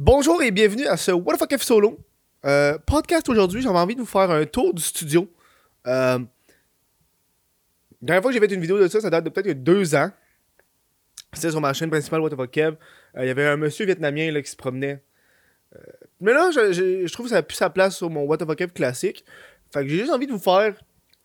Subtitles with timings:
[0.00, 1.98] Bonjour et bienvenue à ce What the fuck F solo.
[2.44, 5.28] Euh, podcast aujourd'hui, j'avais envie de vous faire un tour du studio.
[5.88, 6.26] Euh, la
[8.00, 10.12] dernière fois que j'ai fait une vidéo de ça, ça date de peut-être deux ans.
[11.32, 12.76] C'était sur ma chaîne principale What the fuck Kev.
[13.16, 15.02] Euh, Il y avait un monsieur vietnamien là, qui se promenait.
[16.20, 18.56] Mais là, je, trouve que ça a plus sa place sur mon What the fuck
[18.56, 19.24] Kev classique.
[19.74, 20.76] Fait que j'ai juste envie de vous faire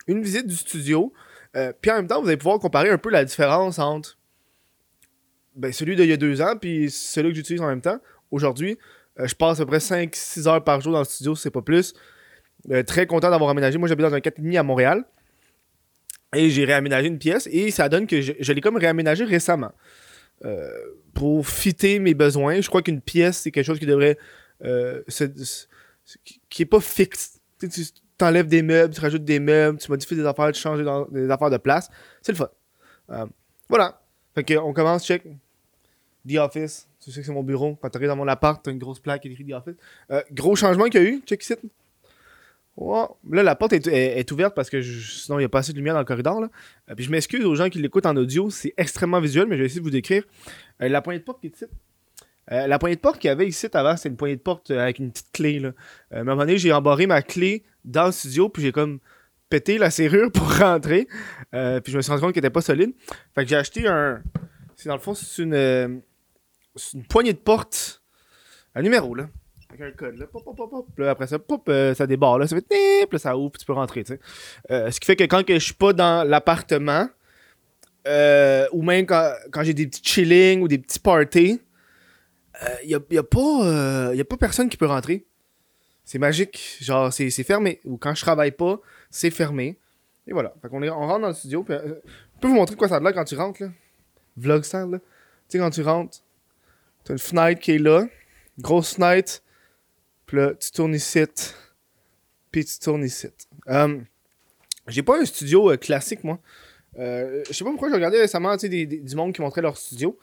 [0.07, 1.13] une visite du studio.
[1.53, 4.17] Puis en même temps, vous allez pouvoir comparer un peu la différence entre
[5.55, 7.99] ben, celui d'il y a deux ans puis celui que j'utilise en même temps.
[8.33, 8.79] Aujourd'hui,
[9.19, 11.61] euh, je passe à peu près 5-6 heures par jour dans le studio, c'est pas
[11.61, 11.93] plus.
[12.71, 13.77] Euh, très content d'avoir aménagé.
[13.77, 15.03] Moi, j'habite dans un 4,5 à Montréal.
[16.35, 19.71] Et j'ai réaménagé une pièce et ça donne que je, l'ai comme réaménagé récemment.
[20.45, 20.67] Euh,
[21.13, 22.59] pour fitter mes besoins.
[22.59, 24.17] Je crois qu'une pièce, c'est quelque chose qui devrait.
[26.25, 27.39] qui- qui est pas fixe.
[27.59, 27.69] Tu
[28.17, 30.79] t'enlèves des meubles, tu rajoutes des meubles, tu modifies des affaires, tu changes
[31.11, 31.87] des affaires de place.
[32.23, 32.49] C'est le fun.
[33.69, 34.01] Voilà.
[34.33, 35.23] Fait que on commence, check.
[36.27, 36.87] The Office.
[36.99, 37.77] Tu sais que c'est mon bureau.
[37.81, 39.75] Quand tu arrives dans mon appart, t'as une grosse plaque écrite The Office.
[40.11, 41.21] Euh, gros changement qu'il y a eu.
[41.25, 41.55] Check ici.
[42.75, 43.05] Ouais.
[43.29, 45.93] Là, la porte est, ouverte parce que sinon, il n'y a pas assez de lumière
[45.93, 46.41] dans le corridor.
[46.41, 46.49] Là.
[46.89, 48.49] Euh, puis je m'excuse aux gens qui l'écoutent en audio.
[48.49, 50.23] C'est extrêmement visuel, mais je vais essayer de vous décrire.
[50.81, 51.65] Euh, la poignée de porte qui est ici.
[52.49, 54.99] La poignée de porte qu'il y avait ici avant, c'était une poignée de porte avec
[54.99, 55.59] une petite clé.
[55.59, 55.69] Là.
[55.69, 58.99] Euh, à un moment donné, j'ai embarré ma clé dans le studio, puis j'ai comme
[59.49, 61.07] pété la serrure pour rentrer.
[61.51, 62.91] Puis je me suis rendu compte qu'elle était pas solide.
[63.33, 64.21] Fait que j'ai acheté un.
[64.75, 66.01] C'est dans le fond, c'est une,
[66.75, 68.01] c'est une poignée de porte.
[68.75, 69.29] Un numéro, là.
[69.69, 70.27] Avec un code, là.
[70.27, 70.87] Pop, pop, pop, pop.
[70.97, 72.47] Là, après ça, pop, euh, ça débarre, là.
[72.47, 72.61] Ça fait
[73.01, 74.19] tip, là, ça ouvre, tu peux rentrer, tu sais.
[74.71, 77.07] Euh, ce qui fait que quand je suis pas dans l'appartement,
[78.07, 81.61] euh, ou même quand, quand j'ai des petits chillings ou des petits parties,
[82.83, 85.25] il a, y a pas y a pas personne qui peut rentrer.
[86.05, 86.77] C'est magique.
[86.81, 87.79] Genre, c'est fermé.
[87.85, 88.79] Ou quand je travaille pas,
[89.09, 89.77] c'est fermé.
[90.27, 90.53] Et voilà.
[90.61, 91.63] Fait qu'on est- on rentre dans le studio.
[91.63, 93.69] Puis, je peux vous montrer quoi ça a l'air quand tu rentres, là.
[94.37, 94.99] Vlog style, là.
[94.99, 95.03] Tu
[95.49, 96.19] sais, quand tu rentres,
[97.03, 98.07] t'as une fenêtre qui est là.
[98.59, 99.41] Grosse fenêtre.
[100.25, 101.23] Puis là, tu tournes ici.
[102.51, 103.27] Puis tu tournes ici.
[103.67, 103.99] Euh,
[104.87, 106.39] J'ai pas un studio euh, classique, moi.
[106.99, 109.77] Euh, je sais pas pourquoi j'ai regardé récemment des, des- du monde qui montrait leur
[109.77, 110.17] studio.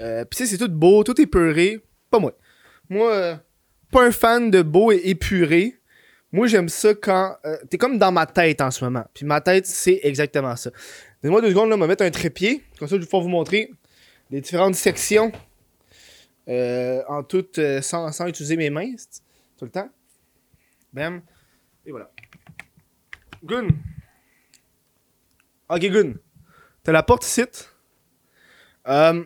[0.00, 1.80] Euh, Puis c'est tout beau, tout épuré.
[2.10, 2.36] Pas moi.
[2.88, 3.38] Moi,
[3.92, 5.76] pas un fan de beau et épuré.
[6.32, 7.36] Moi, j'aime ça quand.
[7.70, 9.04] T'es comme dans ma tête en ce moment.
[9.14, 10.70] Puis ma tête, c'est exactement ça.
[11.22, 12.62] Donnez-moi deux secondes, là, me mettre un trépied.
[12.78, 13.70] Comme ça, je vais pouvoir vous montrer
[14.30, 15.32] les différentes sections.
[16.48, 18.94] Euh, en tout, euh, sans, sans utiliser mes mains.
[19.58, 19.88] Tout le temps.
[20.92, 21.20] Bam.
[21.84, 22.10] Et voilà.
[23.44, 23.68] Gun.
[25.68, 26.14] Ok, Gun.
[26.82, 27.44] T'as la porte ici.
[28.86, 29.24] Euh,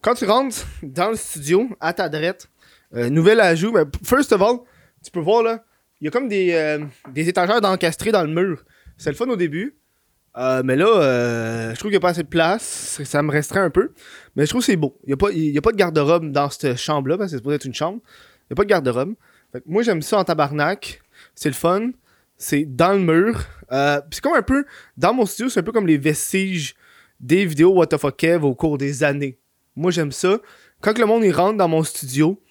[0.00, 2.48] quand tu rentres dans le studio, à ta droite,
[2.92, 4.60] nouvel ajout, mais first of all,
[5.02, 5.64] tu peux voir là,
[6.00, 8.64] il y a comme des, des étagères d'encastrés dans le mur.
[8.96, 9.76] C'est le fun au début.
[10.36, 13.00] Euh, mais là, euh, je trouve qu'il n'y a pas assez de place.
[13.04, 13.92] Ça me restreint un peu.
[14.34, 14.98] Mais je trouve que c'est beau.
[15.04, 15.14] Il n'y
[15.58, 18.00] a, pas- de garde-robe dans cette chambre-là, parce que c'est supposé être une chambre.
[18.04, 19.14] Il n'y a pas de garde-robe.
[19.64, 21.00] Moi, j'aime ça en tabarnak.
[21.34, 21.90] C'est le fun.
[22.36, 23.40] C'est dans le mur.
[23.72, 24.66] Euh, c'est comme un peu.
[24.96, 26.74] Dans mon studio, c'est un peu comme les vestiges
[27.18, 29.38] des vidéos What the fuck Kev au cours des années.
[29.74, 30.38] Moi, j'aime ça.
[30.82, 32.42] Quand le monde rentre dans mon studio,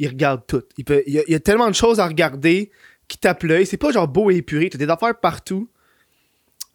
[0.00, 0.62] il regarde tout.
[0.76, 2.72] Il, peut, il, y a, il y a tellement de choses à regarder
[3.06, 3.66] qui tapent l'œil.
[3.66, 4.68] C'est pas genre beau et épuré.
[4.68, 5.70] T'as des affaires partout.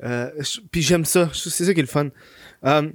[0.03, 0.29] Euh,
[0.71, 1.29] puis j'aime ça.
[1.33, 2.09] C'est ça qui est le fun.
[2.65, 2.89] Euh,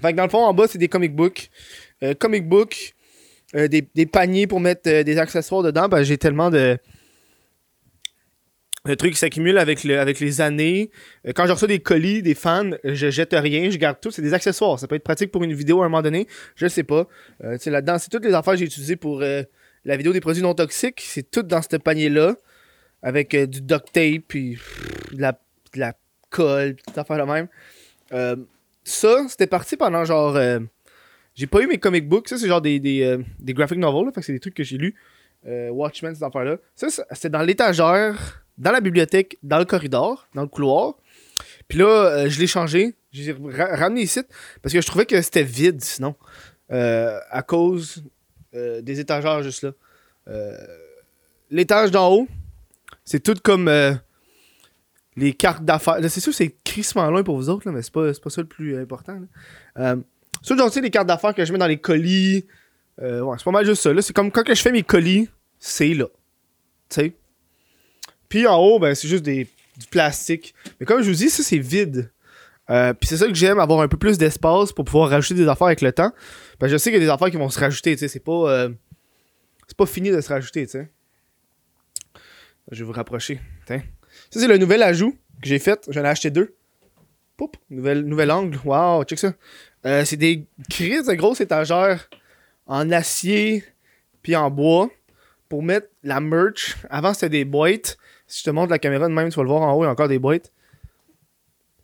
[0.00, 1.50] Fait que dans le fond, en bas, c'est des comic books.
[2.20, 2.94] Comic books,
[3.52, 5.88] des, paniers pour mettre des accessoires dedans.
[6.02, 6.78] J'ai tellement de,
[8.86, 10.90] de trucs qui s'accumulent avec, le- avec les années.
[11.34, 14.12] Quand je reçois des colis, des fans, je jette rien, je garde tout.
[14.12, 14.78] C'est des accessoires.
[14.78, 16.28] Ça peut être pratique pour une vidéo à un moment donné.
[16.54, 17.08] Je sais pas.
[17.40, 21.02] Là-dedans, c'est toutes les affaires que j'ai utilisées pour la vidéo des produits non toxiques.
[21.04, 22.36] C'est tout dans ce panier-là.
[23.02, 24.58] Avec euh, du duct tape, puis
[25.12, 25.38] de la,
[25.74, 25.94] la
[26.30, 27.48] colle, puis des affaires de même.
[28.12, 28.36] Euh,
[28.84, 30.34] ça, c'était parti pendant genre.
[30.36, 30.58] euh,
[31.34, 32.28] j'ai pas eu mes comic books.
[32.28, 34.06] Ça, c'est genre des, des, graphic novels.
[34.06, 34.94] Là, fait que c'est des trucs que j'ai lus.
[35.46, 36.56] Watchmen, ces affaires-là.
[36.74, 40.94] Ça, c'était dans l'étagère, dans la bibliothèque, dans le corridor, dans le couloir.
[41.68, 42.94] Puis là, je l'ai changé.
[43.12, 44.20] J'ai ra- ramené ici
[44.62, 46.16] parce que je trouvais que c'était vide sinon.
[46.70, 48.02] À cause
[48.52, 49.72] des étagères juste là.
[51.50, 52.28] L'étage d'en haut,
[53.08, 53.94] c'est tout comme euh,
[55.16, 55.96] les cartes d'affaires.
[56.10, 58.46] C'est sûr, c'est crissement loin pour vous autres, là, mais c'est pas, pas ça le
[58.46, 59.14] plus important.
[59.14, 59.26] là.
[59.78, 59.96] Euh,
[60.44, 62.44] tu sais, les cartes d'affaires que je mets dans les colis.
[63.00, 63.94] Euh, ouais, c'est pas mal juste ça.
[63.94, 64.02] là.
[64.02, 65.26] C'est comme quand que je fais mes colis,
[65.58, 66.04] c'est là.
[66.90, 67.16] Tu sais.
[68.28, 69.46] Puis en haut, ben, c'est juste du
[69.90, 70.54] plastique.
[70.78, 72.10] Mais comme je vous dis, ça, c'est vide.
[72.68, 75.48] Euh, puis c'est ça que j'aime, avoir un peu plus d'espace pour pouvoir rajouter des
[75.48, 76.12] affaires avec le temps.
[76.60, 78.08] Que je sais qu'il y a des affaires qui vont se rajouter, tu sais.
[78.08, 78.68] C'est pas.
[79.66, 80.90] c'est pas fini de se rajouter, tu sais.
[82.70, 83.40] Je vais vous rapprocher.
[83.66, 83.80] Ça,
[84.30, 85.12] c'est le nouvel ajout
[85.42, 85.86] que j'ai fait.
[85.90, 86.54] J'en ai acheté deux.
[87.36, 88.58] Poup, nouvel, nouvel angle.
[88.64, 89.32] Wow, check ça.
[89.86, 92.08] Euh, c'est des crises de grosses étagères
[92.66, 93.64] en acier
[94.22, 94.90] puis en bois
[95.48, 96.76] pour mettre la merch.
[96.90, 97.96] Avant, c'était des boîtes.
[98.26, 99.86] Si je te montre la caméra de même, tu vas le voir en haut, il
[99.86, 100.52] y a encore des boîtes.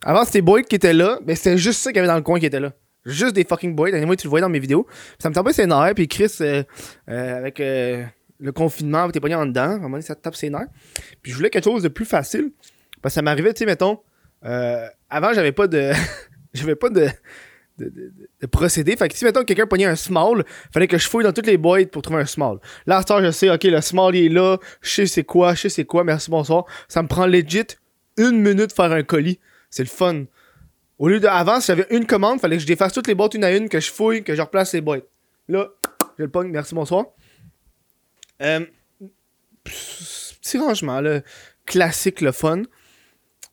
[0.03, 2.15] Avant, c'était des boîtes qui étaient là, mais c'était juste ça qu'il y avait dans
[2.15, 2.73] le coin qui était là.
[3.05, 3.93] Juste des fucking boîtes.
[3.93, 4.85] Moi, tu le voyais dans mes vidéos.
[5.19, 5.93] ça me tapait ses nerfs.
[5.95, 6.63] Puis Chris, euh,
[7.09, 7.59] euh, avec
[8.39, 9.61] le confinement, t'es pogné en dedans.
[9.61, 10.67] À un moment donné, ça te tape ses nerfs.
[11.21, 12.51] Puis je voulais quelque chose de plus facile.
[13.01, 13.99] Parce que ça m'arrivait, tu sais, mettons.
[14.41, 15.91] avant, j'avais pas de.
[16.53, 17.07] j'avais pas de.
[17.77, 17.91] De,
[18.39, 18.95] de, procédé.
[18.95, 21.57] Fait que si, mettons, quelqu'un pognait un small, fallait que je fouille dans toutes les
[21.57, 22.59] boîtes pour trouver un small.
[22.85, 25.63] Là, à je sais, ok, le small, il est là, je sais c'est quoi, je
[25.63, 26.63] sais c'est quoi, merci, bonsoir.
[26.87, 27.65] Ça me prend legit
[28.17, 29.39] une minute faire un colis.
[29.69, 30.23] C'est le fun.
[30.97, 31.27] Au lieu de.
[31.59, 33.79] Si j'avais une commande, fallait que je défasse toutes les boîtes une à une, que
[33.79, 35.05] je fouille, que je replace les boîtes.
[35.49, 35.67] Là,
[36.17, 37.07] je le pogne, merci, bonsoir.
[38.41, 38.65] Euh,
[39.63, 41.21] petit rangement, là.
[41.65, 42.63] Classique, le fun.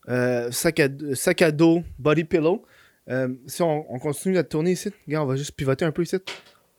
[0.09, 2.65] Euh, sac, à, sac à dos, body pillow.
[3.09, 6.17] Euh, si on, continue à tourner ici, on va juste pivoter un peu ici.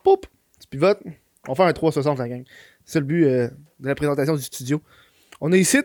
[0.03, 0.27] Poup!
[0.61, 1.01] Tu pivotes.
[1.49, 2.45] On faire un 360, la gang.
[2.85, 4.83] C'est le but de la présentation du studio.
[5.41, 5.79] On est ici.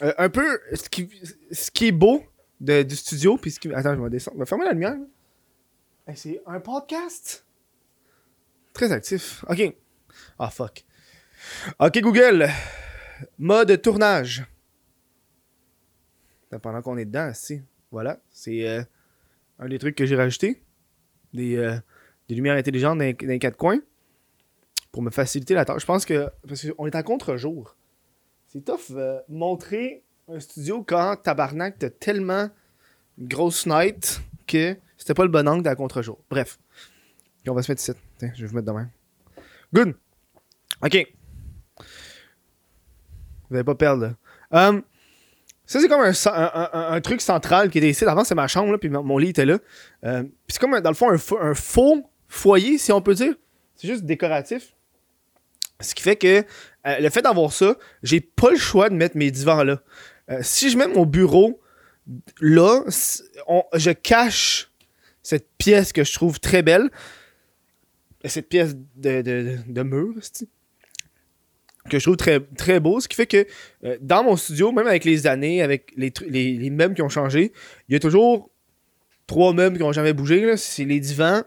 [0.00, 1.08] un peu, ce qui,
[1.52, 2.24] ce qui est beau,
[2.60, 3.36] du studio.
[3.36, 4.38] Puis Attends, je vais descendre.
[4.38, 4.96] Va fermer la lumière.
[6.14, 7.44] c'est un podcast?
[8.72, 9.44] Très actif.
[9.48, 9.74] Ok.
[10.38, 10.84] Ah, fuck.
[11.78, 12.48] Ok, Google.
[13.38, 14.44] Mode tournage.
[16.62, 17.62] Pendant qu'on est dedans, si.
[17.90, 18.20] Voilà.
[18.30, 18.82] C'est euh,
[19.58, 20.62] un des trucs que j'ai rajouté.
[21.32, 21.76] Des, euh,
[22.28, 23.80] lumières intelligentes dans, les quatre coins.
[24.92, 25.82] Pour me faciliter la tâche.
[25.82, 26.28] Je pense que.
[26.46, 27.76] Parce qu'on est à contre-jour.
[28.48, 28.90] C'est tough.
[28.90, 32.48] Euh, montrer un studio quand tabarnak t'as tellement
[33.18, 36.18] grosse night que c'était pas le bon angle à contre-jour.
[36.28, 36.58] Bref.
[37.46, 37.92] on va se mettre ici.
[38.20, 38.90] Je vais vous mettre demain.
[39.72, 39.94] Good.
[40.82, 41.19] OK.
[43.50, 44.14] Vous n'allez pas perdre,
[44.50, 44.68] là.
[44.68, 44.82] Um,
[45.66, 48.04] ça, c'est comme un, truc central qui était ici.
[48.04, 49.58] Avant, c'est ma chambre, puis mon lit était là.
[50.02, 53.34] Um, puis c'est comme, dans le fond, un, faux foyer, si on peut dire.
[53.76, 54.74] C'est juste décoratif.
[55.80, 56.44] Ce qui fait que
[56.86, 59.80] euh, le fait d'avoir ça, j'ai pas le choix de mettre mes divans là.
[60.30, 61.60] Euh, si je mets mon bureau
[62.40, 64.70] là, je cache
[65.22, 66.90] cette pièce que je trouve très belle.
[68.24, 70.14] Cette pièce de, de, de mur,
[71.90, 73.00] que je trouve très, très beau.
[73.00, 73.46] Ce qui fait que
[73.84, 77.52] euh, dans mon studio, même avec les années, avec les, les, meubles qui ont changé,
[77.88, 78.50] il y a toujours
[79.26, 80.56] trois meubles qui n'ont jamais bougé.
[80.56, 81.42] C'est les divans,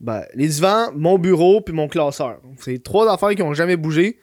[0.00, 2.40] ben, les divans, mon bureau, puis mon classeur.
[2.58, 4.18] C'est trois affaires qui n'ont jamais bougé.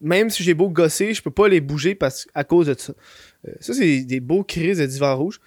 [0.00, 2.92] Même si j'ai beau gosser, je peux pas les bouger parce, à cause de ça.
[3.46, 5.40] Euh, ça, c'est des beaux crises de divan rouge.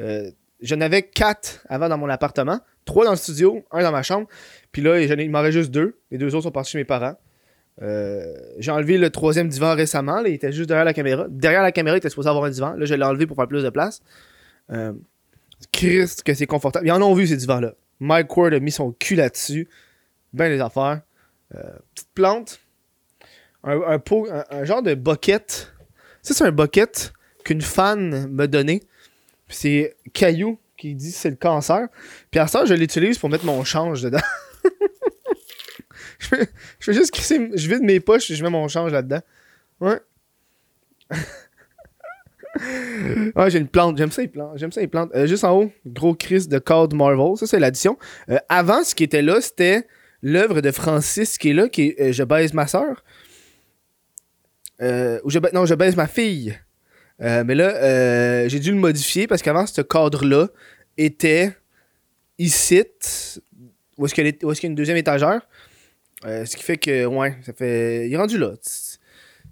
[0.00, 0.30] Euh,
[0.60, 2.60] j'en avais quatre avant dans mon appartement.
[2.84, 4.26] Trois dans le studio, un dans ma chambre.
[4.72, 6.00] Puis là, il m'en reste juste deux.
[6.10, 7.16] Les deux autres sont partis chez mes parents.
[7.80, 10.20] Euh, j'ai enlevé le troisième divan récemment.
[10.20, 11.26] il était juste derrière la caméra.
[11.30, 12.74] Derrière la caméra, il était supposé avoir un divan.
[12.74, 14.02] Là, je l'ai enlevé pour faire plus de place.
[15.72, 16.86] Christ, que c'est confortable.
[16.86, 17.74] Ils en ont vu ces divans-là.
[18.00, 19.68] Mike Ward a mis son cul là-dessus.
[20.32, 21.02] Ben les affaires.
[21.94, 22.60] petite plante.
[23.64, 25.72] Un, pot, un, genre de bucket.
[26.22, 27.12] Ça, c'est un bucket
[27.44, 28.82] qu'une fan m'a donné.
[29.48, 31.88] C'est Caillou qui dit c'est le cancer.
[32.30, 34.18] Puis à ça, je l'utilise pour mettre mon change dedans.
[36.30, 36.44] je,
[36.80, 39.20] fais, juste crisser, je vide mes poches et je mets mon change là-dedans.
[39.80, 40.00] Ouais.
[43.34, 43.98] ah, j'ai une plante.
[43.98, 44.56] J'aime ça, les plantes.
[44.58, 45.10] J'aime ça, les plantes.
[45.14, 47.36] Euh, juste en haut, gros Chris de Code Marvel.
[47.36, 47.98] Ça, c'est l'addition.
[48.30, 49.86] Euh, avant, ce qui était là, c'était
[50.22, 53.02] l'œuvre de Francis qui est là, qui est euh, Je baise ma soeur.
[54.80, 56.58] ou je, non, je baise ma fille.
[57.18, 60.48] Mais là, j'ai dû le modifier parce qu'avant, ce cadre-là
[60.96, 61.52] était
[62.38, 62.82] ici,
[63.96, 65.46] où est-ce qu'il y, a une deuxième étagère.
[66.24, 68.08] Euh, ce qui fait que, ouais, ça fait.
[68.08, 68.52] Il est rendu là.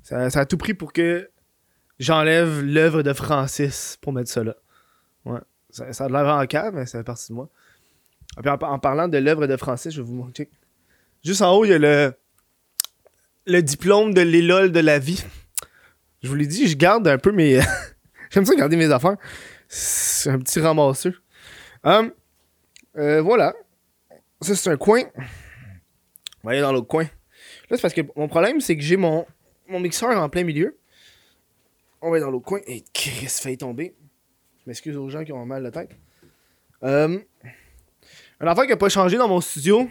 [0.02, 1.30] Ça, a tout pris pour que
[1.98, 4.56] j'enlève l'œuvre de Francis pour mettre ça là.
[5.24, 5.40] Ouais.
[5.70, 7.48] Ça, ça a l'air en cave, mais ça fait partie de moi.
[8.36, 10.48] en, en, parlant de l'œuvre de Francis, je vais vous montrer.
[11.24, 12.14] Juste en haut, il y a le,
[13.46, 15.22] le diplôme de l'élol de la vie.
[16.22, 17.60] Je vous l'ai dit, je garde un peu mes.
[18.30, 19.16] J'aime ça garder mes affaires.
[19.68, 21.14] C'est un petit ramasseux.
[21.84, 22.12] Hum,
[22.96, 23.54] euh, voilà.
[24.40, 25.02] Ça, c'est un coin.
[26.42, 27.04] On va aller dans l'autre coin.
[27.04, 29.26] Là, c'est parce que mon problème, c'est que j'ai mon,
[29.68, 30.78] mon mixeur en plein milieu.
[32.00, 32.61] On va aller dans l'autre coin.
[32.66, 33.94] Et Chris fait tomber.
[34.59, 35.90] Je m'excuse aux gens qui ont mal de tête.
[36.82, 37.23] Um,
[38.40, 39.90] un affaire qui n'a pas changé dans mon studio,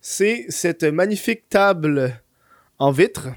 [0.00, 2.20] c'est cette magnifique table
[2.78, 3.28] en vitre.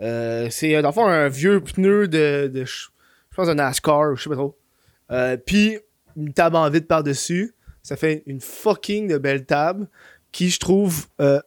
[0.00, 4.28] Euh, c'est dans le un vieux pneu de, de je pense un NASCAR, je sais
[4.28, 4.58] pas trop.
[5.10, 5.78] Euh, puis
[6.16, 7.54] une table en vide par-dessus.
[7.82, 9.88] Ça fait une fucking de belle table
[10.32, 11.40] qui, je trouve, euh,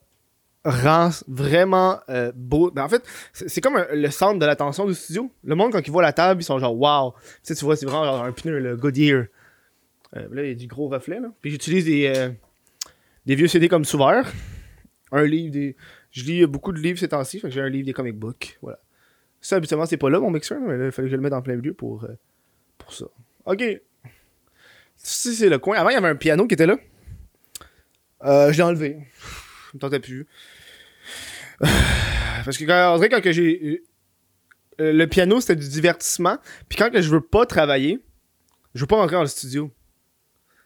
[0.63, 1.99] rend vraiment
[2.33, 2.71] beau.
[2.71, 5.31] Ben, en fait, c'est comme le centre de l'attention du studio.
[5.43, 7.11] Le monde, quand il voit la table, ils sont genre wow.
[7.11, 9.25] Tu sais, tu vois, c'est vraiment genre un pneu, le Goodyear.
[10.15, 11.19] Euh, là, il y a du gros reflet.
[11.19, 11.31] Là.
[11.41, 12.29] Puis j'utilise des, euh,
[13.25, 14.31] vieux CD comme Souvert.
[15.11, 15.75] Un livre, des...
[16.11, 18.57] je lis beaucoup de livres ces temps-ci, j'ai un livre des comic books.
[18.61, 18.79] Voilà.
[19.39, 21.33] Ça, habituellement, c'est pas là mon mixeur, mais là, il fallait que je le mette
[21.33, 22.17] en plein milieu pour, euh,
[22.77, 23.05] pour ça.
[23.45, 23.63] Ok.
[24.97, 25.77] Si c'est le coin.
[25.77, 26.77] Avant, il y avait un piano qui était là.
[28.25, 28.97] Euh, je l'ai enlevé.
[29.71, 30.27] Je me tentais plus.
[31.59, 33.83] Parce que quand, on dirait quand j'ai.
[34.81, 36.37] euh, le piano, c'était du divertissement.
[36.67, 38.01] Puis quand que je veux pas travailler,
[38.73, 39.71] je veux pas rentrer dans le studio.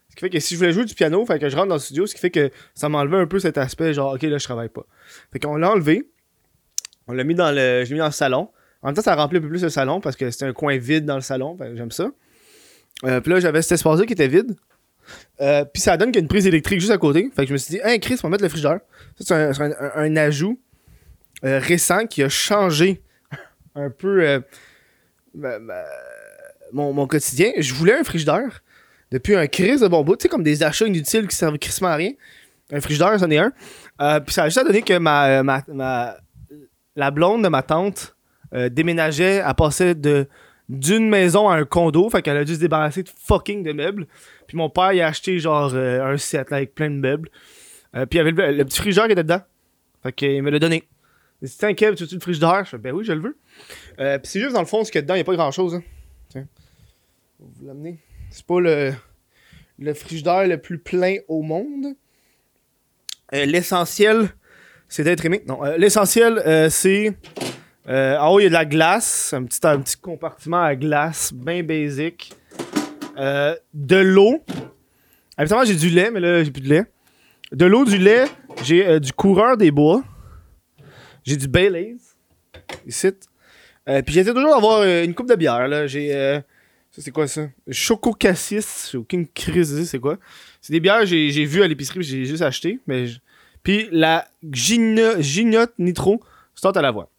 [0.10, 1.76] Ce qui fait que si je voulais jouer du piano, fait que je rentre dans
[1.76, 4.38] le studio, ce qui fait que ça m'enlevait un peu cet aspect genre, ok, là,
[4.40, 4.86] je travaille pas.
[5.32, 6.10] Fait qu'on l'a enlevé.
[7.08, 7.84] On l'a mis dans le.
[7.84, 8.50] Je l'ai mis dans le salon.
[8.82, 10.78] En même temps, ça remplit un peu plus le salon parce que c'était un coin
[10.78, 11.56] vide dans le salon.
[11.58, 12.12] Que j'aime ça.
[13.04, 14.56] Euh, puis là, j'avais cet espace-là qui était vide.
[15.42, 17.30] Euh, puis ça donne qu'il y a une prise électrique juste à côté.
[17.36, 18.80] Fait que je me suis dit, hey Chris, on va mettre le frigidaire.
[19.20, 20.60] C'est un, ajout
[21.44, 23.02] euh, récent qui a changé
[23.76, 24.40] un peu euh,
[26.74, 27.52] mon, quotidien.
[27.58, 28.62] Je voulais un frigidaire
[29.12, 30.04] depuis un Chris de bon.
[30.04, 32.12] Tu sais, comme des achats inutiles qui servent crissement à rien.
[32.72, 33.52] Un frigidaire, c'en est un.
[34.22, 35.42] Puis ça a juste donné que ma,
[36.96, 38.16] la blonde de ma tante
[38.52, 40.28] déménageait, elle passait de
[40.70, 44.08] d'une maison à un condo, fait qu'elle a dû se débarrasser de fucking de meubles.
[44.50, 47.30] Puis mon père, il a acheté genre euh, un set là, avec plein de meubles.
[47.96, 49.44] Euh, puis il y avait le, petit frigidaire qui était dedans.
[50.02, 50.90] Fait qu'il me l'a donné.
[51.44, 53.38] Il dit Kev, tu veux-tu le frigidaire Je fais Ben oui, je le veux.
[54.00, 55.26] Euh, puis c'est juste dans le fond, ce qu'il y a dedans, il n'y a
[55.26, 55.76] pas grand chose.
[55.76, 55.84] Hein.
[56.30, 56.48] Tiens.
[57.38, 58.00] Je vais vous l'amener.
[58.32, 58.92] C'est pas le,
[59.78, 61.94] le frigidaire le plus plein au monde.
[63.32, 64.30] L'essentiel,
[64.88, 65.44] c'est d'être aimé.
[65.48, 67.16] Non, l'essentiel, c'est.
[67.88, 71.32] en haut, il y a de la glace, un petit, un petit compartiment à glace,
[71.32, 72.34] bien basic.
[73.20, 74.44] Euh, de l'eau.
[75.38, 76.86] Habituellement, j'ai du lait, mais là, j'ai plus de lait.
[77.52, 78.26] De l'eau, du lait,
[78.64, 80.04] j'ai euh, du coureur des bois.
[81.26, 81.98] J'ai du Baileys.
[82.88, 83.08] Ici.
[83.88, 85.68] Euh, puis j'essaie toujours d'avoir une coupe de bière.
[85.68, 85.86] Là.
[85.86, 86.12] J'ai.
[86.92, 87.50] ça, c'est quoi ça?
[87.70, 88.90] Choco Cassis.
[88.92, 90.18] J'ai aucune crise c'est quoi?
[90.62, 92.80] C'est des bières que j'ai vues à l'épicerie, j'ai juste acheté.
[92.88, 93.06] Mais
[93.64, 96.22] Puis la Gignotte Nitro,
[96.56, 97.10] c'est à la voix.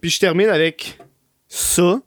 [0.00, 0.98] Puis je termine avec
[1.48, 2.00] ça.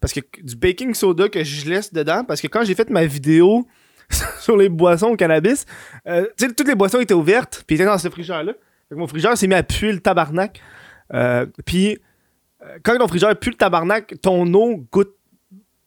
[0.00, 2.24] Parce que du baking soda que je laisse dedans.
[2.24, 3.66] Parce que quand j'ai fait ma vidéo
[4.40, 5.66] sur les boissons au cannabis,
[6.06, 7.64] euh, toutes les boissons étaient ouvertes.
[7.66, 10.60] Puis étaient dans ce que mon frigidaire s'est mis à puer le tabarnak.
[11.12, 11.98] Euh, puis
[12.62, 15.14] euh, quand ton frigidaire pue le tabarnak, ton eau goûte,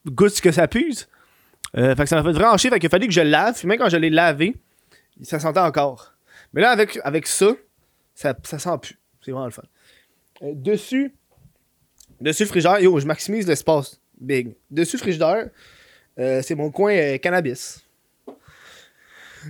[0.06, 1.08] goûte ce que ça puse.
[1.76, 2.70] Euh, fait que ça m'a fait vraiment chier.
[2.70, 3.54] Fait qu'il a fallu que je lave.
[3.58, 4.56] Puis même quand je l'ai lavé,
[5.22, 6.14] ça sentait encore.
[6.52, 7.52] Mais là, avec, avec ça,
[8.14, 8.98] ça, ça sent plus.
[9.24, 9.62] C'est vraiment le fun.
[10.42, 11.14] Euh, dessus,
[12.20, 13.99] dessus le frigidaire, yo, je maximise l'espace.
[14.20, 14.54] Big.
[14.70, 15.48] Dessus frigidaire,
[16.18, 17.84] euh, c'est mon coin euh, cannabis.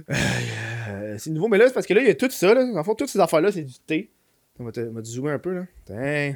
[0.08, 2.54] Euh, c'est nouveau, mais là, c'est parce que là, il y a tout ça.
[2.54, 2.64] Là.
[2.76, 4.10] En fond, toutes ces affaires-là, c'est du thé.
[4.58, 6.32] On va te, on zoomer un peu, là.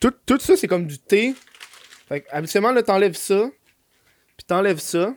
[0.00, 1.34] Tout, tout ça, c'est comme du thé.
[2.08, 3.50] Fait habituellement, là, t'enlèves ça.
[4.36, 5.14] Puis t'enlèves ça.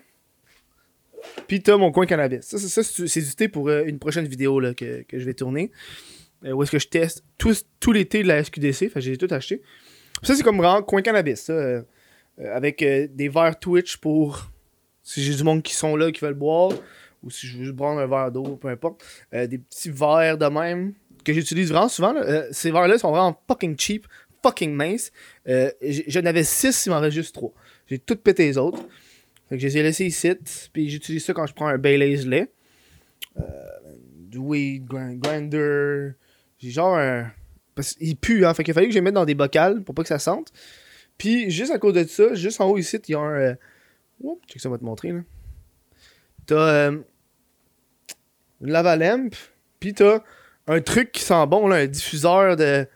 [1.47, 2.41] Puis t'as mon coin cannabis.
[2.41, 5.33] Ça, c'est, ça, c'est, du thé pour une prochaine vidéo là, que, que je vais
[5.33, 5.71] tourner.
[6.43, 8.89] Où est-ce que je teste tous, tous les thés de la SQDC.
[8.89, 9.61] Fait j'ai tout acheté.
[10.23, 11.41] Ça, c'est comme vraiment coin cannabis.
[11.41, 11.81] Ça, euh,
[12.39, 14.49] euh, avec euh, des verres Twitch pour
[15.03, 16.71] si j'ai du monde qui sont là, qui veulent boire.
[17.23, 19.03] Ou si je veux juste prendre un verre d'eau, peu importe.
[19.31, 22.13] Des petits verres de même que j'utilise vraiment souvent.
[22.13, 22.45] là.
[22.51, 24.07] Ces verres-là sont vraiment fucking cheap,
[24.41, 25.11] fucking minces.
[25.45, 27.51] J- J'en avais 6, il m'en reste juste 3.
[27.87, 28.79] J'ai tout pété les autres.
[29.49, 30.31] Fait que je les ai laissés ici.
[30.73, 32.51] Puis j'utilise ça quand je prends un Baileys lait.
[34.15, 36.13] Du weed, grind- grinder.
[36.57, 37.31] J'ai genre un.
[37.75, 38.53] Parce qu'il pue, hein.
[38.53, 40.51] Fait qu'il fallait que je les mette dans des bocals pour pas que ça sente.
[41.17, 43.31] Puis juste à cause de ça, juste en haut ici, il un.
[43.31, 43.55] Euh...
[44.21, 45.21] Oups, check ça, on va te montrer là.
[46.45, 46.99] T'as euh,
[48.61, 49.35] une lavalampe,
[49.79, 50.19] puis t'as
[50.67, 52.87] un truc qui sent bon, là, un diffuseur de.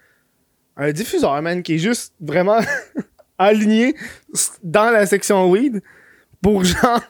[0.77, 2.59] Un diffuseur, man, qui est juste vraiment
[3.37, 3.95] aligné
[4.63, 5.81] dans la section weed
[6.41, 7.01] pour genre.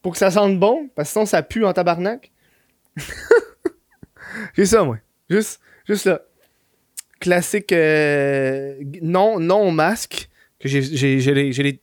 [0.00, 2.32] pour que ça sente bon, parce que sinon ça pue en tabarnak.
[4.54, 4.98] J'ai ça, moi.
[5.28, 6.22] Juste, juste là.
[7.24, 10.28] Classique euh, non, non masque.
[10.60, 10.82] Que j'ai,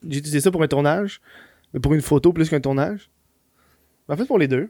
[0.03, 1.19] utilisé ça pour un tournage.
[1.73, 3.09] Mais pour une photo plus qu'un tournage.
[4.07, 4.69] En fait, pour les deux.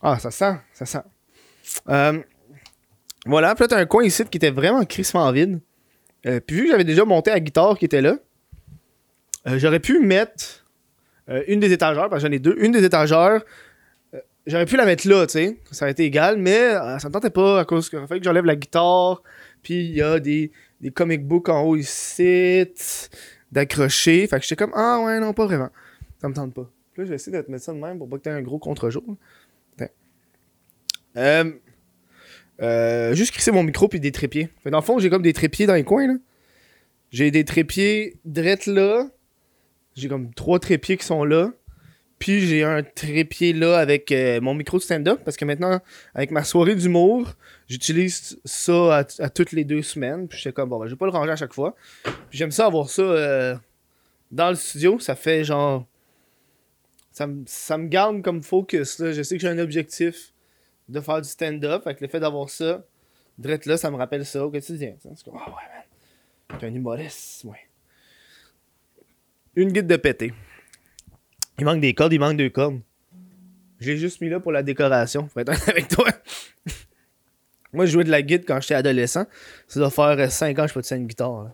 [0.00, 1.02] Ah, ça sent, ça sent.
[1.88, 2.20] Euh,
[3.26, 5.58] voilà, puis là, t'as un coin ici qui était vraiment crissement vide.
[6.26, 8.16] Euh, puis vu que j'avais déjà monté la guitare qui était là,
[9.44, 10.64] j'aurais pu mettre
[11.48, 13.42] une des étagères, parce que j'en ai deux, une des étagères,
[14.46, 17.12] j'aurais pu la mettre là, tu sais, ça aurait été égal, mais euh, ça me
[17.12, 19.22] tentait pas à cause qu'il fallait que j'enlève la guitare,
[19.62, 22.66] puis il y a des, des comic books en haut ici,
[23.52, 25.70] d'accrocher, fait que j'étais comme, ah ouais, non, pas vraiment,
[26.20, 26.70] ça me tente pas.
[26.92, 28.30] Puis là, je vais essayer de te mettre ça de même pour pas que t'aies
[28.30, 29.16] un gros contre-jour.
[31.16, 31.52] Euh,
[32.62, 34.46] euh, juste crisser mon micro puis des trépieds.
[34.62, 36.14] Fait que dans le fond, j'ai comme des trépieds dans les coins, là.
[37.10, 39.08] J'ai des trépieds drettes là.
[39.96, 41.50] J'ai comme trois trépieds qui sont là.
[42.20, 45.80] Puis j'ai un trépied là avec euh, mon micro de stand-up parce que maintenant,
[46.14, 47.32] avec ma soirée d'humour,
[47.66, 50.28] j'utilise ça à, toutes les deux semaines.
[50.28, 51.74] Puis j'étais comme, bon, ben, je vais pas le ranger à chaque fois.
[52.04, 53.56] Puis j'aime ça avoir ça euh,
[54.30, 54.98] dans le studio.
[55.00, 55.86] Ça fait genre.
[57.10, 58.98] Ça, me- ça me garde comme focus.
[58.98, 59.12] Là.
[59.12, 60.34] Je sais que j'ai un objectif
[60.90, 61.84] de faire du stand-up.
[61.84, 62.84] Fait que le fait d'avoir ça,
[63.38, 64.94] direct là, ça me rappelle ça au quotidien.
[65.00, 65.54] C'est comme, ah ouais,
[66.50, 66.58] man.
[66.60, 67.60] T'es un humoriste, ouais.
[69.56, 70.34] Une guide de pété.
[71.60, 72.80] Il manque des cordes, il manque deux cordes.
[73.80, 76.08] J'ai juste mis là pour la décoration, pour être avec toi.
[77.74, 79.26] Moi, je jouais de la guide quand j'étais adolescent.
[79.68, 81.50] Ça doit faire 5 ans que je te une guitare.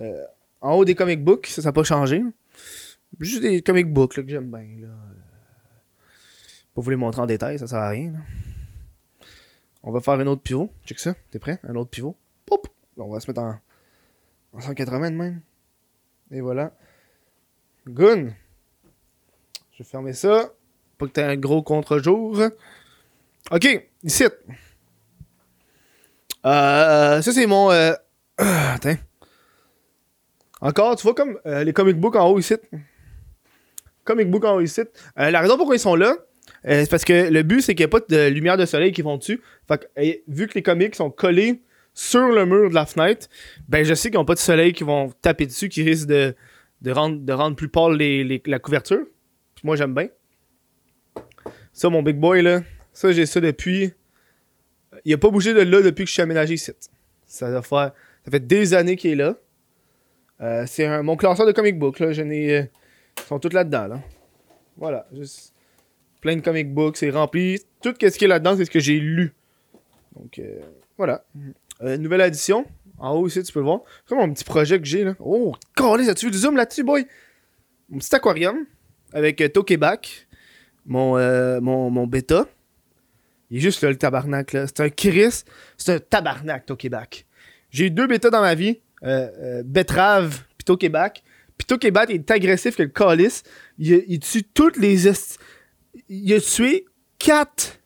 [0.00, 0.24] Euh,
[0.60, 2.20] en haut des comic books, ça n'a pas changé.
[3.20, 4.66] Juste des comic books là, que j'aime bien.
[4.80, 4.88] Là.
[6.74, 8.14] Pas vous les montrer en détail, ça sert à rien.
[9.84, 10.72] On va faire un autre pivot.
[10.84, 11.14] Check ça.
[11.30, 11.60] T'es prêt?
[11.62, 12.16] Un autre pivot.
[12.44, 12.66] Pop!
[12.96, 13.60] On va se mettre en,
[14.52, 15.40] en 180 de même.
[16.32, 16.72] Et voilà.
[17.86, 18.32] Gun!
[19.78, 20.52] Je vais fermer ça.
[20.98, 22.36] Pas que t'aies un gros contre-jour.
[23.52, 24.24] Ok, ici.
[26.44, 27.70] Euh, ça, c'est mon.
[27.70, 27.92] Euh...
[28.38, 28.96] Attends.
[30.60, 32.54] Encore, tu vois comme euh, les comic books en haut ici.
[34.02, 34.80] Comic books en haut ici.
[35.16, 36.16] Euh, la raison pourquoi ils sont là,
[36.66, 38.90] euh, c'est parce que le but, c'est qu'il n'y a pas de lumière de soleil
[38.90, 39.40] qui vont dessus.
[39.68, 41.62] Fait que, euh, vu que les comics sont collés
[41.94, 43.28] sur le mur de la fenêtre,
[43.68, 46.34] ben je sais qu'ils n'ont pas de soleil qui vont taper dessus, qui risque de,
[46.82, 49.06] de, rendre, de rendre plus pâle la couverture.
[49.64, 50.08] Moi, j'aime bien.
[51.72, 52.62] Ça, mon big boy, là,
[52.92, 53.92] ça, j'ai ça depuis.
[55.04, 56.72] Il a pas bougé de là depuis que je suis aménagé ici.
[57.26, 57.92] Ça doit faire.
[58.24, 59.36] Ça fait des années qu'il est là.
[60.40, 62.12] Euh, c'est un- mon classeur de comic book, là.
[62.12, 62.58] Je n'ai.
[62.58, 62.62] euh,
[63.18, 64.00] ils sont tous là-dedans, là.
[64.76, 65.06] Voilà.
[65.12, 65.52] Juste
[66.20, 67.60] plein de comic books, c'est rempli.
[67.82, 69.32] Tout ce qui est là-dedans, c'est ce que j'ai lu.
[70.16, 70.60] Donc, euh,
[70.96, 71.24] voilà.
[71.82, 72.64] Euh, nouvelle addition.
[72.98, 73.80] En haut ici, tu peux le voir.
[74.00, 75.14] C'est comme mon petit projet que j'ai, là.
[75.20, 77.06] Oh, calé, as-tu vu du zoom là-dessus, boy?
[77.88, 78.66] Mon petit aquarium
[79.12, 79.48] avec euh,
[80.86, 82.46] mon, euh, mon, mon bêta.
[83.50, 84.66] Il est juste là, le tabarnak, là.
[84.66, 85.42] C'est un Chris.
[85.76, 87.26] C'est un tabarnak, Tokeback.
[87.70, 88.80] J'ai eu deux bêtas dans ma vie.
[89.04, 91.22] Euh, euh, Betrave, puis Tokeback.
[91.56, 93.42] Puis Tokeback est agressif que le calice.
[93.78, 95.08] Il, tue toutes les...
[95.08, 95.38] esti-
[96.08, 96.86] Il a tué
[97.18, 97.80] 4...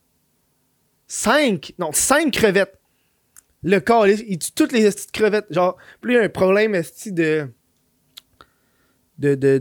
[1.07, 1.75] 5...
[1.79, 2.79] Non, 5 crevettes.
[3.63, 5.47] Le calice, il tue toutes les crevettes.
[5.51, 7.49] Genre, plus il y a un problème de...
[9.23, 9.35] De...
[9.35, 9.59] De...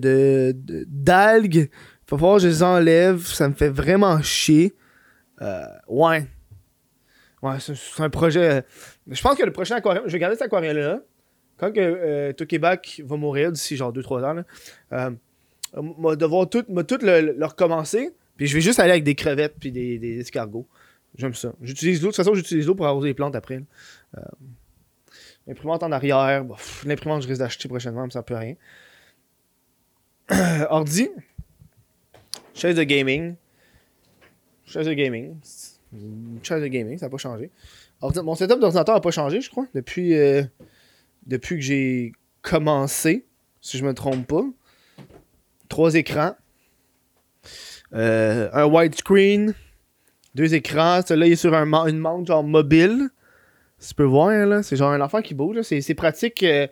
[0.56, 0.86] De...
[0.88, 1.70] D'algues.
[2.08, 3.26] Faut falloir que je les enlève.
[3.26, 4.74] Ça me fait vraiment chier.
[5.42, 6.28] Euh, ouais.
[7.42, 8.50] Ouais, c'est un projet.
[8.52, 8.62] euh,
[9.08, 11.02] Je pense que le prochain aquarium, je vais garder cet aquarium-là.
[11.58, 14.44] Quand que euh, Tokeback va mourir d'ici genre 2-3 ans, là,
[14.94, 15.12] euh,
[15.98, 18.10] m'a devoir tout, le, recommencer.
[18.38, 20.68] Puis je vais juste aller avec des crevettes puis des, des escargots.
[21.18, 21.54] J'aime ça.
[21.62, 22.08] J'utilise l'eau.
[22.08, 23.62] De toute façon, j'utilise l'eau pour arroser les plantes après.
[25.48, 26.46] L'imprimante en arrière.
[26.46, 28.56] bah, L'imprimante, je risque d'acheter prochainement, mais ça peut rien.
[30.70, 31.10] ordi.
[32.54, 33.36] Chaise de gaming.
[34.66, 35.36] Chaise de gaming.
[36.44, 37.50] Chaise de gaming, ça n'a pas changé.
[38.02, 40.44] Mon setup d'ordinateur n'a pas changé, je crois, depuis, euh,
[41.28, 43.26] depuis que j'ai commencé,
[43.62, 44.44] si je me trompe pas.
[45.70, 46.36] Trois écrans.
[47.94, 49.54] Euh, un widescreen.
[50.34, 51.02] Deux écrans.
[51.06, 53.10] Celui-là, il est sur un, une montre genre mobile.
[53.86, 55.62] Tu peux voir, là, c'est genre un enfant qui bouge.
[55.62, 56.44] c'est pratique.
[56.44, 56.68] euh,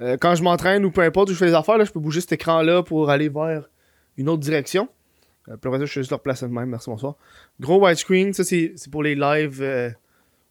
[0.00, 2.00] euh, quand je m'entraîne ou peu importe où je fais les affaires, là, je peux
[2.00, 3.68] bouger cet écran-là pour aller vers
[4.16, 4.88] une autre direction.
[5.48, 6.70] Euh, puis après ça, je suis juste leur place de même.
[6.70, 7.16] Merci, bonsoir.
[7.60, 9.90] Gros widescreen, ça c'est pour les lives euh,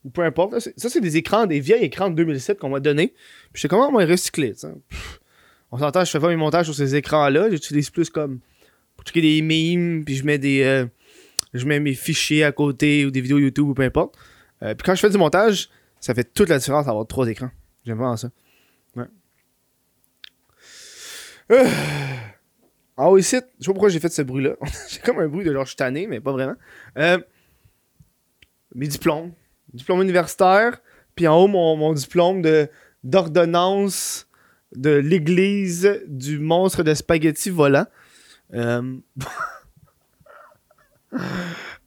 [0.06, 0.60] ou peu importe.
[0.60, 3.08] Ça, c'est des écrans, des vieilles écrans de 2007 qu'on m'a donné.
[3.08, 4.54] Puis je sais comment on va les recycler.
[5.72, 7.50] On s'entend, je fais pas mes montages sur ces écrans-là.
[7.50, 8.40] J'utilise plus comme
[8.96, 10.62] pour checker des memes, puis je mets des.
[10.64, 10.86] euh,
[11.54, 14.16] je mets mes fichiers à côté ou des vidéos YouTube ou peu importe.
[14.60, 17.50] Puis quand je fais du montage, ça fait toute la différence d'avoir trois écrans.
[17.86, 18.30] J'aime vraiment ça.
[18.96, 19.04] Ouais.
[19.04, 19.08] Euh.
[22.96, 24.56] Ah oui, ici, je sais pas pourquoi j'ai fait ce bruit-là.
[24.90, 26.56] j'ai comme un bruit de genre je suis tanné, mais pas vraiment.
[26.98, 27.18] Euh,
[28.76, 29.34] mes diplômes.
[29.74, 30.80] Diplôme universitaire.
[31.16, 32.70] Puis en haut, mon, mon diplôme de,
[33.04, 34.28] d'ordonnance
[34.76, 37.86] de l'église du monstre de spaghetti volant.
[38.54, 38.98] Euh,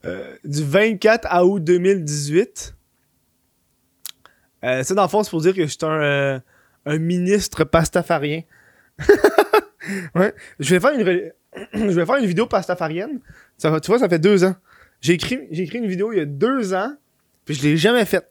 [0.05, 2.75] euh, du 24 août 2018.
[4.65, 6.41] Euh, ça, dans le fond, c'est pour dire que je suis un, euh,
[6.85, 8.43] un ministre pastafarien.
[10.15, 10.35] ouais.
[10.59, 11.33] Je vais faire une,
[11.91, 13.21] je vais faire une vidéo pastafarienne.
[13.57, 14.55] Ça, tu vois, ça fait deux ans.
[15.01, 16.95] J'ai écrit, j'ai écrit une vidéo il y a deux ans,
[17.45, 18.29] puis je l'ai jamais faite.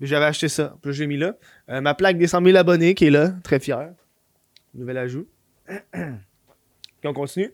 [0.00, 1.36] J'avais acheté ça, puis je l'ai mis là.
[1.70, 3.92] Euh, ma plaque des 100 000 abonnés qui est là, très fier.
[4.74, 5.26] Nouvel ajout.
[5.92, 7.52] puis on continue.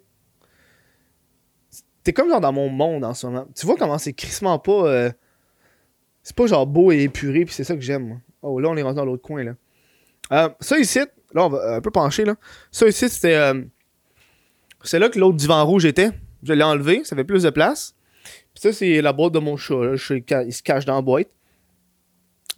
[2.02, 3.46] T'es comme genre dans mon monde en ce moment.
[3.54, 4.86] Tu vois comment c'est crissement pas.
[4.86, 5.10] euh,
[6.22, 8.20] c'est pas genre beau et épuré, puis c'est ça que j'aime.
[8.42, 9.54] Oh là, on est rentré dans l'autre coin là.
[10.32, 11.00] Euh, ça ici,
[11.34, 12.34] là, on va un peu pencher, là.
[12.70, 13.34] Ça ici, c'était.
[13.36, 13.62] euh,
[14.82, 16.10] c'est là que l'autre divan rouge était.
[16.42, 17.94] Je l'ai enlevé, ça fait plus de place.
[18.54, 19.74] Puis ça, c'est la boîte de mon chat,
[20.46, 21.28] il se cache dans la boîte.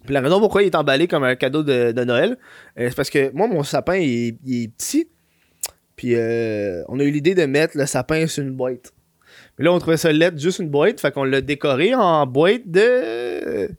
[0.05, 2.37] Puis la raison pourquoi il est emballé comme un cadeau de, Noël,
[2.77, 5.07] euh, c'est parce que moi, mon sapin, il, est- il est petit.
[5.95, 8.91] Puis euh, on a eu l'idée de mettre le sapin sur une boîte.
[9.57, 10.99] Mais là, on trouvait ça lettre, juste une boîte.
[10.99, 13.69] Fait qu'on l'a décoré en boîte de.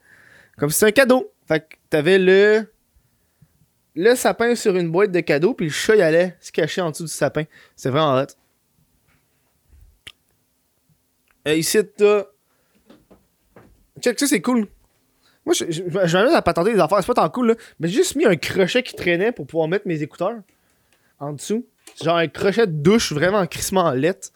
[0.57, 1.33] Comme si c'était un cadeau.
[1.47, 2.67] Fait que t'avais le.
[3.97, 6.91] Le sapin sur une boîte de cadeaux, puis le chat, il allait se cacher en
[6.91, 7.45] dessous du sapin.
[7.77, 8.27] C'est vraiment hot.
[11.47, 12.25] Ici, t'as.
[14.01, 14.67] Check, ça, c'est cool.
[15.47, 16.99] Moi, je, m'amuse à patenter des affaires.
[17.01, 17.55] C'est pas tant cool, là.
[17.79, 20.41] Mais j'ai juste mis un crochet qui traînait pour pouvoir mettre mes écouteurs
[21.21, 21.67] en dessous.
[22.03, 24.31] Genre un crochet de douche vraiment crissement lettre.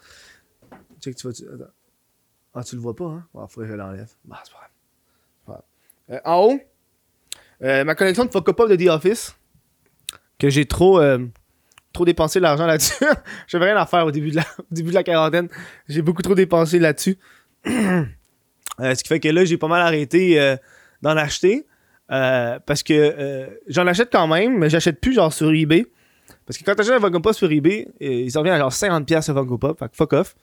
[1.01, 1.33] Check, tu vois.
[1.33, 1.45] Tu...
[1.47, 1.73] Attends.
[2.55, 3.27] Ah, tu le vois pas, hein?
[3.37, 4.11] Ah, faudrait que je l'enlève.
[4.25, 4.59] Bah, c'est pas
[5.47, 5.63] grave.
[6.11, 6.61] Euh, en haut,
[7.63, 9.37] euh, ma collection de Funko Pop de The Office.
[10.39, 11.01] Que j'ai trop.
[11.01, 11.19] euh,
[11.93, 12.95] trop dépensé de l'argent là-dessus.
[13.49, 15.49] J'avais rien à faire au début de la, début de la quarantaine.
[15.89, 17.19] J'ai beaucoup trop dépensé là-dessus.
[18.81, 20.57] Euh, ce qui fait que là, j'ai pas mal arrêté euh,
[21.03, 21.67] d'en acheter.
[22.13, 25.85] euh, parce que euh, j'en achète quand même, mais j'achète plus genre sur eBay.
[26.47, 29.15] Parce que quand t'achètes un Funko sur eBay, euh, il s'en vient à genre 50$
[29.29, 29.79] le Funko Pop.
[29.81, 30.37] Fait que fuck off.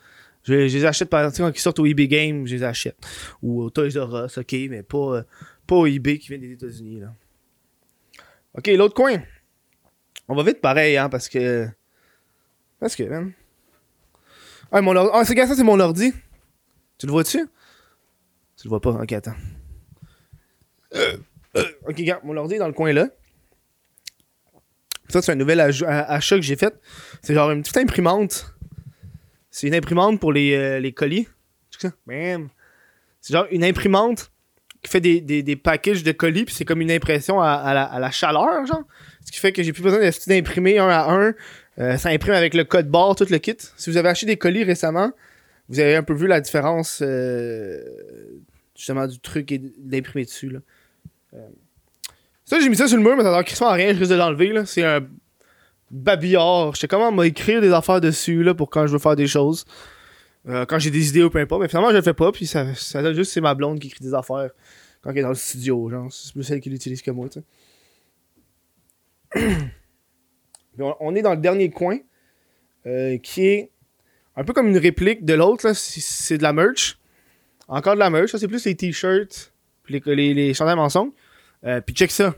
[0.43, 2.97] Je, les achète par exemple quand ils sortent au eBay Game, je les achète.
[3.41, 5.23] Ou au Toys R Us, ok, mais pas,
[5.65, 6.99] pas au eBay qui vient des États-Unis.
[6.99, 7.13] là.
[8.57, 9.19] Ok, l'autre coin.
[10.27, 11.67] On va vite pareil, hein, parce que.
[12.79, 13.31] Parce que.
[14.71, 15.11] Ah, mon ordi.
[15.13, 16.13] Ah, c'est ça, c'est mon ordi.
[16.97, 17.39] Tu le vois-tu?
[18.57, 18.91] Tu le vois pas?
[18.91, 19.35] Ok, attends.
[20.95, 21.17] Euh,
[21.87, 23.07] ok, regarde, mon ordi est dans le coin là.
[25.09, 26.73] Ça, c'est un nouvel achat que j'ai fait.
[27.21, 28.55] C'est genre une petite imprimante.
[29.51, 31.27] C'est une imprimante pour les, euh, les colis.
[31.69, 34.31] C'est genre une imprimante
[34.85, 38.11] qui fait des, des, des packages de colis, puis c'est comme une impression à, la,
[38.11, 38.83] chaleur, genre.
[39.25, 41.33] Ce qui fait que j'ai plus besoin d'imprimer un à un.
[41.79, 43.57] Euh, ça imprime avec le code barre, tout le kit.
[43.75, 45.11] Si vous avez acheté des colis récemment,
[45.67, 47.81] vous avez un peu vu la différence euh,
[48.75, 50.49] justement du truc et d'imprimer dessus.
[50.49, 50.59] Là.
[51.33, 51.47] Euh,
[52.45, 54.53] Ça, j'ai mis ça sur le mur, mais ça en rien, je risque de l'enlever.
[54.65, 55.01] C'est un
[55.91, 56.75] babillard.
[56.75, 59.65] Je sais comment m'écrire des affaires dessus là, pour quand je veux faire des choses.
[60.47, 61.61] Euh, quand j'ai des idées ou peu importe.
[61.61, 63.87] Mais finalement, je le fais pas, puis ça, ça donne juste c'est ma blonde qui
[63.87, 64.51] écrit des affaires
[65.01, 65.89] quand elle est dans le studio.
[65.89, 67.39] Genre, c'est plus celle qui l'utilise que moi, tu
[69.33, 69.57] sais.
[70.77, 71.97] On, est dans le dernier coin,
[72.85, 73.71] euh, qui est
[74.35, 75.65] un peu comme une réplique de l'autre.
[75.65, 75.73] là.
[75.73, 76.99] C'est de la merch.
[77.67, 78.31] Encore de la merch.
[78.31, 79.53] Ça, c'est plus les t-shirts,
[79.83, 81.11] puis les, les, les mensonges.
[81.63, 82.35] Euh, puis check ça.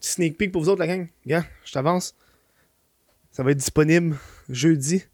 [0.00, 1.08] Petit sneak peek pour vous autres, la gang.
[1.26, 2.14] Gars, je t'avance.
[3.32, 4.16] Ça va être disponible
[4.48, 5.04] jeudi,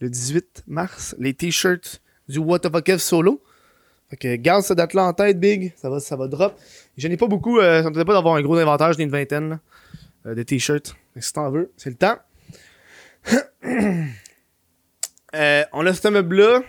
[0.00, 1.14] le 18 mars.
[1.18, 3.42] Les t-shirts du What the fuck solo.
[4.10, 5.72] Fait que garde cette date-là en tête, Big.
[5.76, 6.56] Ça va, ça va drop.
[6.96, 7.58] Je n'ai pas beaucoup.
[7.58, 8.92] Euh, ça me pas d'avoir un gros inventaire.
[8.92, 9.58] J'en ai une vingtaine
[10.26, 10.94] euh, de t-shirts.
[11.18, 12.18] Si t'en veux, c'est le temps.
[15.34, 16.62] Euh, on a ce meuble-là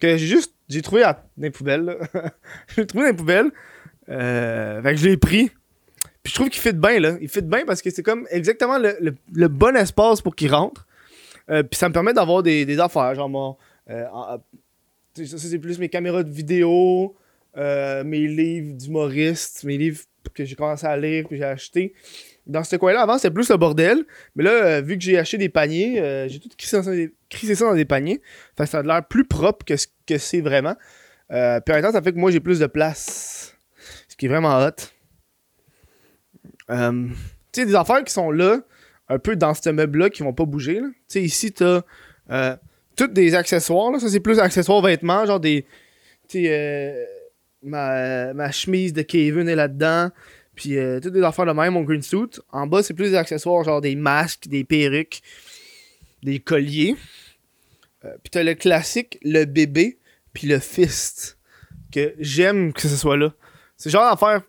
[0.00, 1.84] que j'ai juste j'ai trouvé dans les poubelles.
[1.84, 1.96] là.
[2.76, 3.50] j'ai trouvé dans les poubelles.
[4.08, 5.50] Euh, fait que je l'ai pris.
[6.22, 7.16] Puis je trouve qu'il fit bien, là.
[7.20, 10.86] Il fit bien parce que c'est comme exactement le- le bon espace pour qu'il rentre.
[11.50, 13.58] Euh, puis ça me permet d'avoir des, des affaires, genre
[13.88, 14.04] euh,
[15.14, 17.16] ça, c'est plus mes caméras de vidéo,
[17.56, 21.92] euh, mes livres d'humoriste, mes livres que j'ai commencé à lire, que j'ai acheté.
[22.46, 24.04] Dans ce coin-là, avant, c'était plus le bordel.
[24.36, 28.20] Mais là, vu que j'ai acheté des paniers, j'ai tout crissé, ça dans des paniers.
[28.56, 30.74] Fait que ça a l'air plus propre que ce que c'est vraiment.
[31.28, 33.56] Puis en même temps, ça fait que moi, j'ai plus de place.
[34.08, 34.70] Ce qui est vraiment hot.
[36.68, 37.14] Tu
[37.52, 38.60] sais, des affaires qui sont là,
[39.10, 40.78] un peu dans ce meuble-là, qui vont pas bouger.
[40.78, 41.82] Tu sais, ici, t'as
[42.30, 42.56] euh,
[42.96, 43.90] tous des accessoires.
[43.90, 43.98] Là.
[43.98, 45.66] Ça, c'est plus accessoires vêtements, genre des.
[46.28, 47.04] Tu euh,
[47.62, 50.10] ma, ma chemise de Kevin est là-dedans.
[50.54, 52.40] Puis euh, toutes des affaires de même, mon green suit.
[52.50, 55.22] En bas, c'est plus des accessoires, genre des masques, des perruques,
[56.22, 56.94] des colliers.
[58.04, 59.98] Euh, puis t'as le classique, le bébé,
[60.32, 61.36] puis le fist.
[61.90, 63.34] Que j'aime que ce soit là.
[63.76, 64.42] C'est genre d'affaire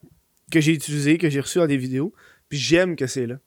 [0.51, 2.13] que j'ai utilisé, que j'ai reçu dans des vidéos.
[2.47, 3.37] Puis j'aime que c'est là.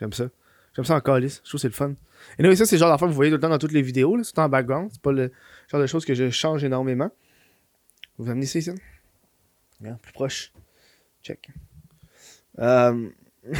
[0.00, 0.28] J'aime ça.
[0.74, 1.40] J'aime ça en calice.
[1.44, 1.94] Je trouve que c'est le fun.
[2.38, 3.72] Et non, ça, c'est le genre d'affaire que vous voyez tout le temps dans toutes
[3.72, 4.20] les vidéos.
[4.24, 4.90] C'est en background.
[4.92, 5.30] C'est pas le
[5.68, 7.10] genre de choses que je change énormément.
[8.18, 8.70] Vous amenez ça ici?
[10.02, 10.52] Plus proche.
[11.22, 11.48] Check.
[12.58, 13.08] Euh...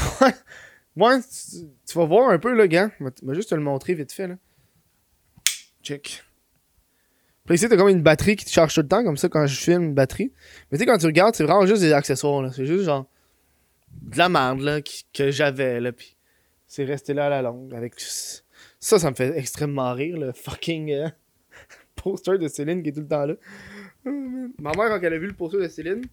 [0.97, 2.91] ouais, tu, tu vas voir un peu, le gars.
[3.01, 4.37] Je vais juste te le montrer vite fait, là.
[5.83, 6.23] Check.
[7.47, 9.47] Puis ici, t'as comme une batterie qui te charge tout le temps, comme ça, quand
[9.47, 10.33] je filme une batterie.
[10.71, 12.53] Mais tu sais, quand tu regardes, c'est vraiment juste des accessoires.
[12.55, 13.07] C'est juste genre
[14.03, 15.91] de la merde, là, qui- que j'avais, là.
[15.93, 16.17] Puis
[16.71, 17.75] c'est resté là à la longue.
[17.75, 21.09] Avec ça, ça me fait extrêmement rire, le fucking euh,
[21.97, 23.35] poster de Céline qui est tout le temps là.
[24.07, 24.11] Oh.
[24.59, 26.05] Ma mère, quand elle a vu le poster de Céline,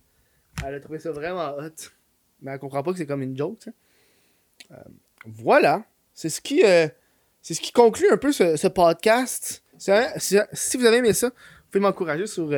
[0.66, 1.92] elle a trouvé ça vraiment hot.
[2.42, 3.70] Mais elle comprend pas que c'est comme une joke.
[4.72, 4.76] Euh,
[5.28, 5.86] voilà.
[6.16, 6.88] C'est ce qui euh,
[7.44, 9.64] c'est ce qui conclut un peu ce, podcast.
[9.78, 12.50] si vous avez aimé ça, vous pouvez m'encourager sur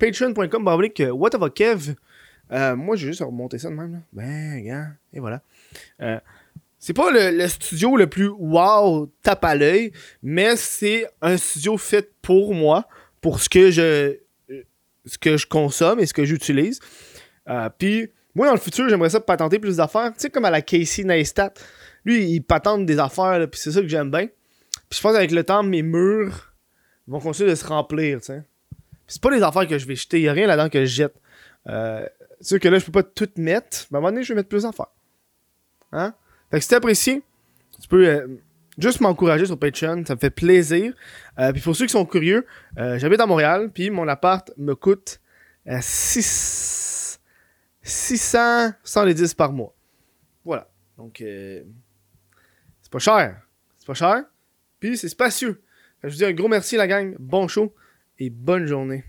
[0.00, 1.94] patreon.com baroblique euh, Kev.
[2.50, 4.02] Moi, j'ai juste remonter ça de même.
[4.12, 5.42] Ben, gars, et voilà.
[6.76, 11.76] Euh, c'est pas le, studio le plus wow, tape à l'œil, mais c'est un studio
[11.76, 12.86] fait pour moi,
[13.20, 14.16] pour ce que je,
[15.04, 16.80] ce que je consomme et ce que j'utilise.
[17.48, 20.12] Euh, Puis, moi, dans le futur, j'aimerais ça patenter plus d'affaires.
[20.12, 21.54] Tu sais, comme à la Casey Neistat.
[22.04, 24.26] Lui, il patente des affaires, puis c'est ça que j'aime bien.
[24.88, 26.52] Puis je pense qu'avec le temps, mes murs
[27.08, 28.42] vont continuer de se remplir, tu sais.
[29.08, 30.20] c'est pas des affaires que je vais jeter.
[30.20, 31.14] Il a rien là-dedans que je jette.
[31.66, 32.06] Euh,
[32.40, 33.86] c'est sûr que là, je peux pas tout mettre.
[33.90, 34.92] Mais à un moment donné, je vais mettre plus d'affaires.
[35.90, 36.14] Hein?
[36.50, 37.22] Fait que si t'apprécies,
[37.80, 38.26] tu peux euh,
[38.78, 40.04] juste m'encourager sur Patreon.
[40.06, 40.94] Ça me fait plaisir.
[41.38, 42.46] Euh, puis pour ceux qui sont curieux,
[42.78, 43.70] euh, j'habite à Montréal.
[43.72, 45.20] Puis mon appart me coûte
[45.80, 47.20] 6...
[47.82, 49.72] 600 110 par mois.
[50.44, 50.68] Voilà.
[50.98, 51.64] Donc, c'est
[52.90, 53.42] pas cher.
[53.78, 54.24] C'est pas cher.
[54.80, 55.62] Puis c'est spacieux.
[56.02, 57.14] je vous dis un gros merci, la gang.
[57.18, 57.72] Bon show
[58.18, 59.04] et bonne journée.